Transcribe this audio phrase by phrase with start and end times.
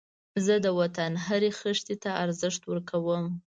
[0.45, 3.23] زه د وطن هرې خښتې ته ارزښت ورکوم